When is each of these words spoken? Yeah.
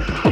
Yeah. 0.00 0.29